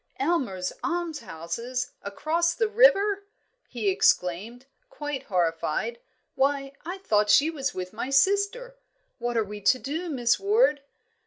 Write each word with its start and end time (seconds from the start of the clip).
"Aylmer's 0.19 0.73
Almshouses, 0.83 1.91
across 2.01 2.55
the 2.55 2.67
river!" 2.67 3.25
he 3.69 3.87
exclaimed, 3.87 4.65
quite 4.89 5.21
horrified. 5.25 5.99
"Why, 6.33 6.73
I 6.83 6.97
thought 6.97 7.29
she 7.29 7.51
was 7.51 7.75
with 7.75 7.93
my 7.93 8.09
sister! 8.09 8.77
What 9.19 9.37
are 9.37 9.43
we 9.43 9.61
to 9.61 9.77
do, 9.77 10.09
Miss 10.09 10.39
Ward?" 10.39 10.81